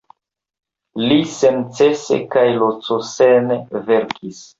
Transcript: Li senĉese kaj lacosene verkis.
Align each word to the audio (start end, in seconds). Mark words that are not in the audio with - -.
Li 1.09 1.17
senĉese 1.33 2.19
kaj 2.37 2.45
lacosene 2.63 3.59
verkis. 3.91 4.41